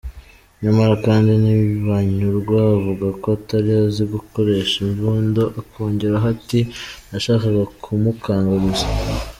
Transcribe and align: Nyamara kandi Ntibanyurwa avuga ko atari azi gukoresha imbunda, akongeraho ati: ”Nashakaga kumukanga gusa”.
Nyamara 0.61 0.93
kandi 1.05 1.31
Ntibanyurwa 1.41 2.59
avuga 2.77 3.07
ko 3.21 3.25
atari 3.37 3.69
azi 3.83 4.03
gukoresha 4.13 4.75
imbunda, 4.85 5.43
akongeraho 5.61 6.25
ati: 6.35 6.59
”Nashakaga 7.11 7.63
kumukanga 7.83 8.55
gusa”. 8.65 8.85